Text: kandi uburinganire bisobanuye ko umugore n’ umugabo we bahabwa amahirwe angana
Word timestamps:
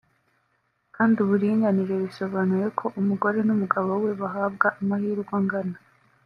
kandi 0.95 1.15
uburinganire 1.23 1.93
bisobanuye 2.03 2.67
ko 2.79 2.85
umugore 2.99 3.39
n’ 3.43 3.49
umugabo 3.55 3.91
we 4.03 4.11
bahabwa 4.21 4.67
amahirwe 4.79 5.31
angana 5.39 5.77